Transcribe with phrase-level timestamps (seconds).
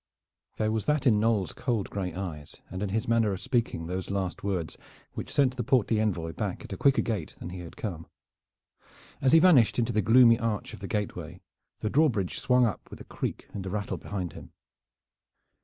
[0.57, 4.09] There was that in Knolles' cold gray eyes and in his manner of speaking those
[4.09, 4.75] last words
[5.13, 8.07] which sent the portly envoy back at a quicker gait than he had come.
[9.21, 11.39] As he vanished into the gloomy arch of the gateway
[11.81, 14.53] the drawbridge swung up with creak and rattle behind him.